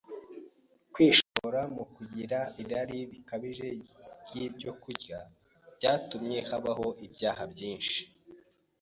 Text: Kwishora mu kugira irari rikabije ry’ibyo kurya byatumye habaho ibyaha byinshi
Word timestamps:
Kwishora 0.93 1.61
mu 1.75 1.83
kugira 1.93 2.39
irari 2.61 2.99
rikabije 3.11 3.67
ry’ibyo 4.23 4.71
kurya 4.81 5.17
byatumye 5.77 6.37
habaho 6.49 6.87
ibyaha 7.05 7.43
byinshi 7.53 7.99